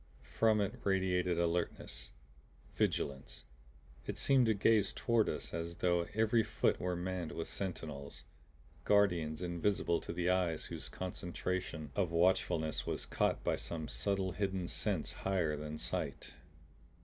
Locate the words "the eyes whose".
10.11-10.89